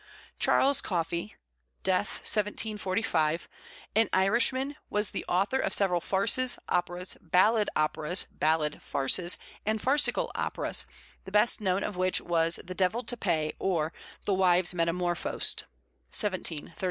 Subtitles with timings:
[0.39, 1.35] Charles Coffey
[1.83, 1.91] (d.
[1.91, 3.47] 1745),
[3.95, 10.31] an Irishman, was the author of several farces, operas, ballad operas, ballad farces, and farcical
[10.33, 10.87] operas,
[11.25, 13.93] the best known of which was The Devil to Pay, or
[14.25, 15.65] the Wives Metamorphosed
[16.09, 16.73] (1731).